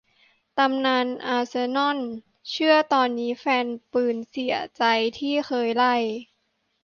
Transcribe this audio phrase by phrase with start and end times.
[0.57, 1.99] ตำนาน อาร์เซนอล
[2.51, 4.83] เชื่อตอนนี้แฟนปืนเสียใจ
[5.19, 5.95] ที่เคยไล่